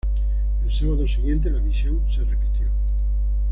[0.65, 2.67] El sábado siguiente la visión se repitió.